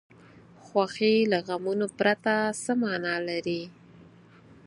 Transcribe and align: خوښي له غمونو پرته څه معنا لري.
خوښي 0.65 1.15
له 1.31 1.39
غمونو 1.47 1.87
پرته 1.97 2.33
څه 2.63 2.71
معنا 2.81 3.15
لري. 3.27 3.63